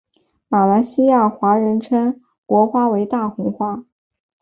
[0.47, 3.85] 马来西亚华人称国花为大红花。